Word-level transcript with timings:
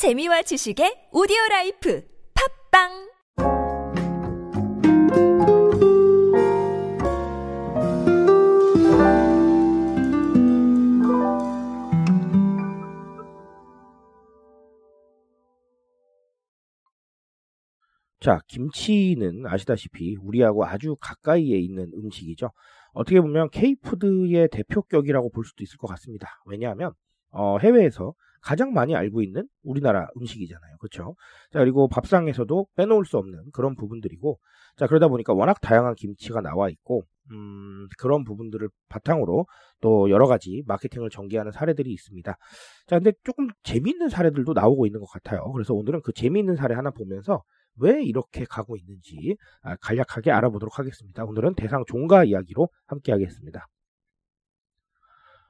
재미와 0.00 0.40
지식의 0.40 1.10
오디오 1.12 1.36
라이프 1.50 2.02
팟빵 2.72 2.88
자, 18.20 18.40
김치는 18.48 19.44
아시다시피 19.44 20.16
우리하고 20.16 20.64
아주 20.64 20.96
가까이에 20.98 21.58
있는 21.58 21.92
음식이죠. 21.92 22.50
어떻게 22.94 23.20
보면 23.20 23.50
K푸드의 23.50 24.48
대표격이라고 24.50 25.28
볼 25.28 25.44
수도 25.44 25.62
있을 25.62 25.76
것 25.76 25.88
같습니다. 25.88 26.42
왜냐하면 26.46 26.92
어, 27.32 27.58
해외에서 27.58 28.14
가장 28.40 28.72
많이 28.72 28.94
알고 28.94 29.22
있는 29.22 29.46
우리나라 29.62 30.08
음식이잖아요. 30.16 30.76
그렇죠? 30.78 31.14
자, 31.52 31.58
그리고 31.58 31.88
밥상에서도 31.88 32.66
빼놓을 32.76 33.04
수 33.04 33.18
없는 33.18 33.50
그런 33.52 33.74
부분들이고 33.76 34.38
자, 34.76 34.86
그러다 34.86 35.08
보니까 35.08 35.32
워낙 35.34 35.60
다양한 35.60 35.94
김치가 35.94 36.40
나와 36.40 36.68
있고 36.70 37.04
음, 37.32 37.86
그런 37.98 38.24
부분들을 38.24 38.68
바탕으로 38.88 39.46
또 39.80 40.10
여러 40.10 40.26
가지 40.26 40.62
마케팅을 40.66 41.10
전개하는 41.10 41.52
사례들이 41.52 41.92
있습니다. 41.92 42.36
자, 42.86 42.98
근데 42.98 43.12
조금 43.24 43.48
재미있는 43.62 44.08
사례들도 44.08 44.52
나오고 44.52 44.86
있는 44.86 45.00
것 45.00 45.06
같아요. 45.06 45.50
그래서 45.52 45.74
오늘은 45.74 46.00
그 46.02 46.12
재미있는 46.12 46.56
사례 46.56 46.74
하나 46.74 46.90
보면서 46.90 47.42
왜 47.76 48.02
이렇게 48.02 48.44
가고 48.44 48.76
있는지 48.76 49.36
아, 49.62 49.76
간략하게 49.76 50.32
알아보도록 50.32 50.78
하겠습니다. 50.78 51.24
오늘은 51.24 51.54
대상 51.54 51.84
종가 51.86 52.24
이야기로 52.24 52.68
함께 52.86 53.12
하겠습니다. 53.12 53.66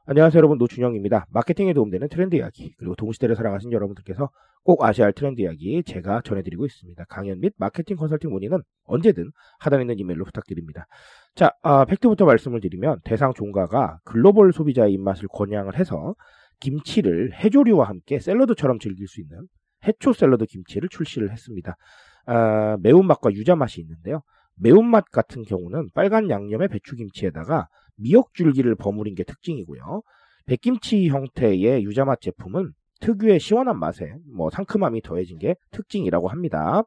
안녕하세요 0.06 0.38
여러분 0.38 0.56
노준영입니다. 0.56 1.26
마케팅에 1.30 1.74
도움되는 1.74 2.08
트렌드 2.08 2.34
이야기 2.34 2.72
그리고 2.78 2.94
동시대를 2.94 3.36
살아가신 3.36 3.70
여러분들께서 3.70 4.30
꼭 4.64 4.82
아셔야 4.82 5.06
할 5.06 5.12
트렌드 5.12 5.42
이야기 5.42 5.82
제가 5.84 6.22
전해드리고 6.24 6.64
있습니다. 6.64 7.04
강연 7.10 7.38
및 7.40 7.52
마케팅 7.58 7.96
컨설팅 7.96 8.30
문의는 8.30 8.62
언제든 8.84 9.30
하단에 9.58 9.82
있는 9.82 9.98
이메일로 9.98 10.24
부탁드립니다. 10.24 10.86
자 11.34 11.52
아, 11.62 11.84
팩트부터 11.84 12.24
말씀을 12.24 12.60
드리면 12.60 13.00
대상 13.04 13.34
종가가 13.34 13.98
글로벌 14.04 14.54
소비자의 14.54 14.94
입맛을 14.94 15.28
겨냥을 15.28 15.78
해서 15.78 16.14
김치를 16.60 17.34
해조류와 17.34 17.86
함께 17.86 18.18
샐러드처럼 18.18 18.78
즐길 18.78 19.06
수 19.06 19.20
있는 19.20 19.46
해초 19.86 20.14
샐러드 20.14 20.46
김치를 20.46 20.88
출시를 20.88 21.30
했습니다. 21.30 21.76
아, 22.24 22.78
매운맛과 22.80 23.32
유자맛이 23.32 23.82
있는데요. 23.82 24.22
매운맛 24.56 25.10
같은 25.10 25.42
경우는 25.42 25.90
빨간 25.94 26.30
양념의 26.30 26.68
배추김치에다가 26.68 27.68
미역줄기를 28.00 28.74
버무린 28.76 29.14
게 29.14 29.24
특징이고요. 29.24 30.02
백김치 30.46 31.08
형태의 31.08 31.84
유자맛 31.84 32.20
제품은 32.20 32.72
특유의 33.00 33.40
시원한 33.40 33.78
맛에 33.78 34.14
뭐 34.34 34.50
상큼함이 34.50 35.02
더해진 35.02 35.38
게 35.38 35.54
특징이라고 35.70 36.28
합니다. 36.28 36.82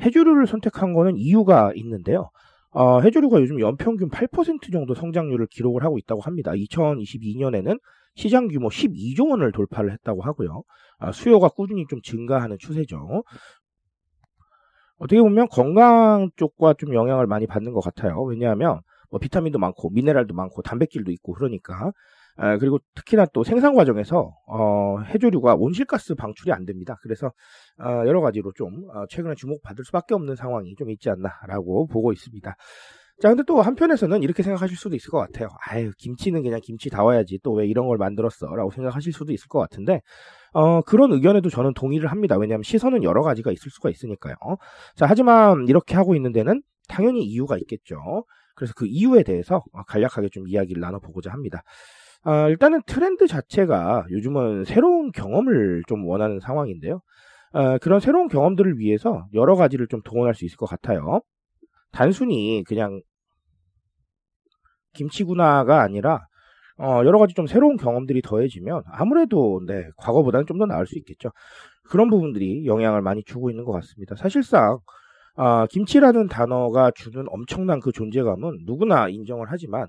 해조류를 0.00 0.46
선택한 0.46 0.94
거는 0.94 1.16
이유가 1.16 1.72
있는데요. 1.74 2.30
어, 2.70 3.00
해조류가 3.00 3.40
요즘 3.40 3.60
연평균 3.60 4.08
8% 4.08 4.72
정도 4.72 4.94
성장률을 4.94 5.48
기록을 5.50 5.82
하고 5.82 5.98
있다고 5.98 6.20
합니다. 6.20 6.52
2022년에는 6.52 7.78
시장 8.14 8.48
규모 8.48 8.68
12조 8.68 9.30
원을 9.30 9.52
돌파를 9.52 9.92
했다고 9.92 10.22
하고요. 10.22 10.62
아, 10.98 11.12
수요가 11.12 11.48
꾸준히 11.48 11.86
좀 11.88 12.00
증가하는 12.02 12.58
추세죠. 12.58 13.24
어떻게 14.98 15.20
보면 15.20 15.48
건강 15.48 16.30
쪽과 16.36 16.74
좀 16.74 16.94
영향을 16.94 17.26
많이 17.26 17.46
받는 17.46 17.72
것 17.72 17.80
같아요. 17.80 18.22
왜냐하면 18.22 18.80
뭐 19.10 19.18
비타민도 19.20 19.58
많고 19.58 19.90
미네랄도 19.90 20.34
많고 20.34 20.62
단백질도 20.62 21.10
있고 21.12 21.34
그러니까 21.34 21.92
아, 22.36 22.56
그리고 22.58 22.78
특히나 22.94 23.26
또 23.34 23.44
생산 23.44 23.74
과정에서 23.74 24.32
어, 24.46 24.98
해조류가 25.00 25.56
온실가스 25.56 26.14
방출이 26.14 26.52
안 26.52 26.64
됩니다. 26.64 26.96
그래서 27.02 27.32
어, 27.78 28.06
여러 28.06 28.20
가지로 28.20 28.52
좀 28.54 28.88
어, 28.94 29.04
최근에 29.10 29.34
주목받을 29.34 29.84
수밖에 29.84 30.14
없는 30.14 30.36
상황이 30.36 30.74
좀 30.76 30.90
있지 30.90 31.10
않나라고 31.10 31.86
보고 31.88 32.12
있습니다. 32.12 32.56
자, 33.20 33.28
근데 33.28 33.42
또 33.46 33.60
한편에서는 33.60 34.22
이렇게 34.22 34.42
생각하실 34.42 34.78
수도 34.78 34.96
있을 34.96 35.10
것 35.10 35.18
같아요. 35.18 35.48
아유, 35.68 35.90
김치는 35.98 36.42
그냥 36.42 36.58
김치다워야지. 36.62 37.40
또 37.42 37.52
왜 37.52 37.66
이런 37.66 37.86
걸 37.86 37.98
만들었어? 37.98 38.46
라고 38.56 38.70
생각하실 38.70 39.12
수도 39.12 39.32
있을 39.32 39.46
것 39.48 39.58
같은데, 39.58 40.00
어, 40.54 40.80
그런 40.80 41.12
의견에도 41.12 41.50
저는 41.50 41.74
동의를 41.74 42.10
합니다. 42.10 42.38
왜냐하면 42.38 42.62
시선은 42.62 43.02
여러 43.02 43.22
가지가 43.22 43.52
있을 43.52 43.70
수가 43.70 43.90
있으니까요. 43.90 44.34
자, 44.96 45.04
하지만 45.06 45.66
이렇게 45.68 45.96
하고 45.96 46.14
있는 46.14 46.32
데는 46.32 46.62
당연히 46.90 47.24
이유가 47.24 47.56
있겠죠. 47.58 48.24
그래서 48.54 48.74
그 48.76 48.86
이유에 48.86 49.22
대해서 49.22 49.62
간략하게 49.86 50.28
좀 50.30 50.46
이야기를 50.48 50.80
나눠보고자 50.80 51.30
합니다. 51.32 51.62
아, 52.22 52.48
일단은 52.48 52.82
트렌드 52.86 53.26
자체가 53.26 54.04
요즘은 54.10 54.64
새로운 54.64 55.10
경험을 55.12 55.82
좀 55.88 56.06
원하는 56.06 56.38
상황인데요. 56.40 57.00
아, 57.52 57.78
그런 57.78 58.00
새로운 58.00 58.28
경험들을 58.28 58.78
위해서 58.78 59.26
여러 59.34 59.56
가지를 59.56 59.86
좀 59.88 60.02
동원할 60.02 60.34
수 60.34 60.44
있을 60.44 60.56
것 60.58 60.66
같아요. 60.66 61.20
단순히 61.92 62.62
그냥 62.66 63.00
김치구나가 64.94 65.82
아니라 65.82 66.20
어, 66.78 67.02
여러 67.04 67.18
가지 67.18 67.34
좀 67.34 67.46
새로운 67.46 67.76
경험들이 67.76 68.22
더해지면 68.22 68.82
아무래도 68.86 69.60
네, 69.66 69.88
과거보다는 69.96 70.46
좀 70.46 70.58
더 70.58 70.66
나을 70.66 70.86
수 70.86 70.98
있겠죠. 70.98 71.30
그런 71.88 72.08
부분들이 72.10 72.66
영향을 72.66 73.02
많이 73.02 73.22
주고 73.24 73.50
있는 73.50 73.64
것 73.64 73.72
같습니다. 73.72 74.14
사실상 74.16 74.78
아, 75.36 75.66
김치라는 75.70 76.28
단어가 76.28 76.90
주는 76.90 77.24
엄청난 77.28 77.80
그 77.80 77.92
존재감은 77.92 78.60
누구나 78.66 79.08
인정을 79.08 79.46
하지만 79.48 79.86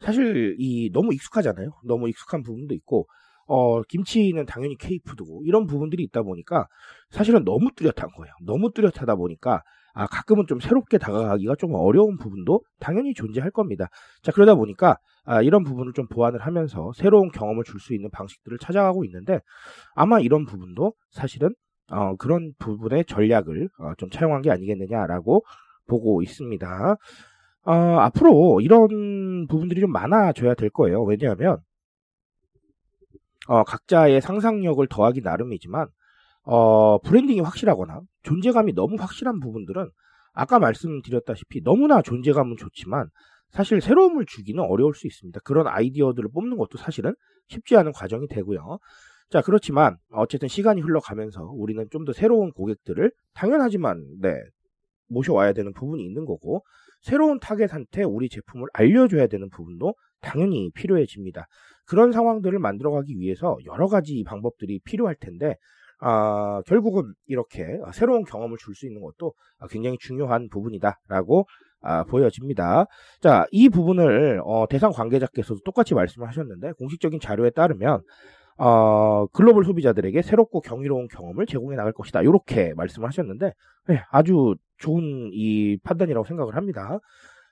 사실 0.00 0.56
이 0.58 0.90
너무 0.92 1.12
익숙하잖아요. 1.14 1.70
너무 1.84 2.08
익숙한 2.08 2.42
부분도 2.42 2.74
있고 2.74 3.06
어, 3.46 3.82
김치는 3.82 4.46
당연히 4.46 4.76
케이푸드고 4.76 5.42
이런 5.44 5.66
부분들이 5.66 6.02
있다 6.04 6.22
보니까 6.22 6.66
사실은 7.10 7.44
너무 7.44 7.70
뚜렷한 7.74 8.10
거예요. 8.16 8.32
너무 8.44 8.70
뚜렷하다 8.72 9.16
보니까 9.16 9.62
아, 9.94 10.06
가끔은 10.06 10.46
좀 10.46 10.60
새롭게 10.60 10.98
다가가기가 10.98 11.56
좀 11.56 11.74
어려운 11.74 12.18
부분도 12.18 12.62
당연히 12.78 13.14
존재할 13.14 13.50
겁니다. 13.50 13.88
자, 14.22 14.32
그러다 14.32 14.54
보니까 14.54 14.96
아, 15.24 15.42
이런 15.42 15.64
부분을 15.64 15.92
좀 15.94 16.06
보완을 16.08 16.40
하면서 16.40 16.92
새로운 16.94 17.30
경험을 17.32 17.64
줄 17.64 17.80
수 17.80 17.94
있는 17.94 18.10
방식들을 18.10 18.58
찾아가고 18.58 19.04
있는데 19.06 19.40
아마 19.94 20.20
이런 20.20 20.44
부분도 20.44 20.92
사실은 21.10 21.54
어, 21.90 22.16
그런 22.16 22.52
부분의 22.58 23.04
전략을 23.06 23.68
어, 23.78 23.92
좀 23.96 24.10
차용한 24.10 24.42
게 24.42 24.50
아니겠느냐라고 24.50 25.44
보고 25.86 26.22
있습니다. 26.22 26.96
어, 27.64 27.72
앞으로 27.72 28.60
이런 28.60 29.46
부분들이 29.46 29.80
좀 29.80 29.92
많아져야 29.92 30.54
될 30.54 30.70
거예요. 30.70 31.02
왜냐하면 31.02 31.58
어, 33.46 33.64
각자의 33.64 34.20
상상력을 34.20 34.86
더하기 34.88 35.22
나름이지만 35.22 35.88
어, 36.44 36.98
브랜딩이 37.00 37.40
확실하거나 37.40 38.00
존재감이 38.22 38.74
너무 38.74 38.96
확실한 38.98 39.40
부분들은 39.40 39.90
아까 40.32 40.58
말씀드렸다시피 40.58 41.62
너무나 41.62 42.02
존재감은 42.02 42.56
좋지만 42.56 43.08
사실 43.50 43.80
새로움을 43.80 44.26
주기는 44.26 44.62
어려울 44.62 44.94
수 44.94 45.06
있습니다. 45.06 45.40
그런 45.44 45.66
아이디어들을 45.66 46.30
뽑는 46.32 46.58
것도 46.58 46.78
사실은 46.78 47.14
쉽지 47.48 47.76
않은 47.76 47.92
과정이 47.92 48.28
되고요. 48.28 48.78
자, 49.30 49.42
그렇지만 49.42 49.96
어쨌든 50.10 50.48
시간이 50.48 50.80
흘러가면서 50.80 51.42
우리는 51.54 51.86
좀 51.90 52.04
더 52.04 52.12
새로운 52.12 52.50
고객들을 52.52 53.12
당연하지만 53.34 54.02
네, 54.20 54.34
모셔와야 55.08 55.52
되는 55.52 55.72
부분이 55.72 56.02
있는 56.04 56.24
거고 56.24 56.64
새로운 57.02 57.38
타겟한테 57.38 58.04
우리 58.04 58.28
제품을 58.28 58.68
알려줘야 58.72 59.26
되는 59.26 59.48
부분도 59.50 59.94
당연히 60.20 60.70
필요해집니다. 60.74 61.46
그런 61.86 62.12
상황들을 62.12 62.58
만들어가기 62.58 63.18
위해서 63.18 63.56
여러 63.66 63.86
가지 63.86 64.22
방법들이 64.26 64.80
필요할 64.84 65.14
텐데 65.20 65.56
아, 66.00 66.62
결국은 66.66 67.12
이렇게 67.26 67.66
새로운 67.92 68.24
경험을 68.24 68.56
줄 68.58 68.74
수 68.74 68.86
있는 68.86 69.00
것도 69.02 69.34
굉장히 69.70 69.98
중요한 69.98 70.48
부분이다라고 70.48 71.46
아, 71.80 72.04
보여집니다. 72.04 72.86
자, 73.20 73.46
이 73.50 73.68
부분을 73.68 74.40
어, 74.44 74.66
대상 74.68 74.90
관계자께서도 74.92 75.60
똑같이 75.64 75.94
말씀을 75.94 76.26
하셨는데 76.28 76.72
공식적인 76.72 77.20
자료에 77.20 77.50
따르면 77.50 78.02
어, 78.58 79.26
글로벌 79.28 79.64
소비자들에게 79.64 80.20
새롭고 80.22 80.60
경이로운 80.60 81.08
경험을 81.08 81.46
제공해 81.46 81.76
나갈 81.76 81.92
것이다. 81.92 82.22
이렇게 82.22 82.74
말씀을 82.74 83.08
하셨는데 83.08 83.52
네, 83.86 84.02
아주 84.10 84.56
좋은 84.78 85.30
이 85.32 85.78
판단이라고 85.82 86.26
생각을 86.26 86.56
합니다. 86.56 86.98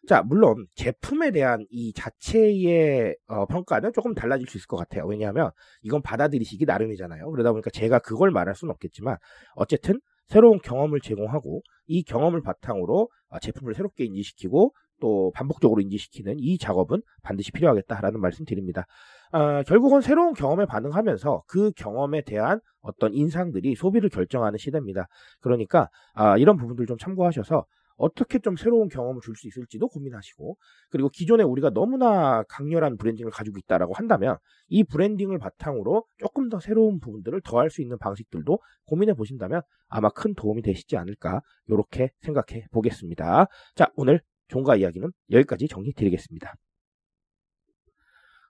자, 0.08 0.22
물론 0.22 0.66
제품에 0.74 1.30
대한 1.30 1.64
이 1.70 1.92
자체의 1.92 3.16
어, 3.28 3.46
평가는 3.46 3.92
조금 3.92 4.14
달라질 4.14 4.46
수 4.48 4.58
있을 4.58 4.66
것 4.66 4.76
같아요. 4.76 5.06
왜냐하면 5.06 5.50
이건 5.82 6.02
받아들이시기 6.02 6.64
나름이잖아요. 6.64 7.30
그러다 7.30 7.52
보니까 7.52 7.70
제가 7.70 8.00
그걸 8.00 8.30
말할 8.30 8.54
수는 8.54 8.72
없겠지만 8.72 9.16
어쨌든 9.54 10.00
새로운 10.26 10.58
경험을 10.60 11.00
제공하고 11.00 11.62
이 11.86 12.02
경험을 12.02 12.42
바탕으로 12.42 13.08
아, 13.28 13.38
제품을 13.38 13.74
새롭게 13.74 14.04
인지시키고 14.04 14.72
또 15.00 15.32
반복적으로 15.34 15.80
인지시키는 15.80 16.36
이 16.38 16.58
작업은 16.58 17.02
반드시 17.22 17.52
필요하겠다라는 17.52 18.20
말씀 18.20 18.44
드립니다. 18.44 18.86
어, 19.32 19.62
결국은 19.64 20.00
새로운 20.00 20.34
경험에 20.34 20.66
반응하면서 20.66 21.42
그 21.46 21.72
경험에 21.72 22.22
대한 22.22 22.60
어떤 22.80 23.12
인상들이 23.12 23.74
소비를 23.74 24.08
결정하는 24.08 24.58
시대입니다. 24.58 25.06
그러니까 25.40 25.88
아, 26.14 26.36
이런 26.38 26.56
부분들 26.56 26.86
좀 26.86 26.96
참고하셔서 26.98 27.64
어떻게 27.96 28.38
좀 28.38 28.56
새로운 28.56 28.88
경험을 28.88 29.20
줄 29.22 29.34
수 29.36 29.48
있을지도 29.48 29.88
고민하시고 29.88 30.56
그리고 30.90 31.08
기존에 31.08 31.42
우리가 31.42 31.70
너무나 31.70 32.42
강렬한 32.44 32.96
브랜딩을 32.96 33.30
가지고 33.30 33.58
있다라고 33.58 33.94
한다면 33.94 34.36
이 34.68 34.84
브랜딩을 34.84 35.38
바탕으로 35.38 36.04
조금 36.18 36.48
더 36.48 36.60
새로운 36.60 37.00
부분들을 37.00 37.40
더할 37.42 37.70
수 37.70 37.82
있는 37.82 37.98
방식들도 37.98 38.58
고민해 38.86 39.14
보신다면 39.14 39.62
아마 39.88 40.08
큰 40.10 40.34
도움이 40.34 40.62
되시지 40.62 40.96
않을까 40.96 41.40
이렇게 41.68 42.10
생각해 42.20 42.66
보겠습니다. 42.70 43.46
자 43.74 43.90
오늘 43.96 44.20
종가 44.48 44.76
이야기는 44.76 45.10
여기까지 45.30 45.68
정리 45.68 45.92
드리겠습니다. 45.92 46.54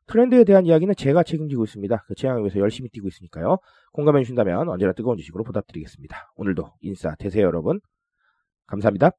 트렌드에 0.07 0.45
대한 0.45 0.67
이야기는 0.67 0.95
제가 0.95 1.25
책임지고 1.25 1.65
있습니다. 1.65 2.05
그 2.07 2.15
제안을 2.15 2.43
위해서 2.43 2.61
열심히 2.61 2.89
뛰고 2.91 3.09
있으니까요. 3.09 3.59
공감해 3.93 4.23
주신다면 4.23 4.69
언제나 4.69 4.93
뜨거운 4.93 5.17
주식으로 5.17 5.43
보답드리겠습니다. 5.45 6.33
오늘도 6.37 6.71
인싸 6.81 7.15
되세요 7.17 7.47
여러분. 7.47 7.81
감사합니다. 8.67 9.11